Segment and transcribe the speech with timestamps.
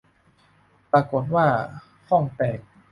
[0.91, 1.47] ปรากฏว่า
[2.07, 2.59] ข้องแตก